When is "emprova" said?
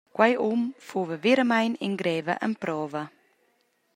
2.47-3.03